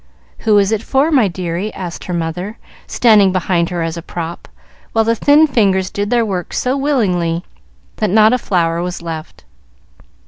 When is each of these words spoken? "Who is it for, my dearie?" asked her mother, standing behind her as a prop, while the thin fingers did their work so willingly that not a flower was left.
"Who 0.39 0.57
is 0.57 0.71
it 0.71 0.81
for, 0.81 1.11
my 1.11 1.27
dearie?" 1.27 1.71
asked 1.75 2.05
her 2.05 2.13
mother, 2.15 2.57
standing 2.87 3.31
behind 3.31 3.69
her 3.69 3.83
as 3.83 3.97
a 3.97 4.01
prop, 4.01 4.47
while 4.93 5.05
the 5.05 5.13
thin 5.13 5.45
fingers 5.45 5.91
did 5.91 6.09
their 6.09 6.25
work 6.25 6.53
so 6.53 6.75
willingly 6.75 7.43
that 7.97 8.09
not 8.09 8.33
a 8.33 8.39
flower 8.39 8.81
was 8.81 9.03
left. 9.03 9.43